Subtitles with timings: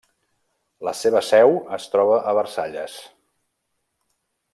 [0.87, 2.97] La seva seu es troba a Versalles.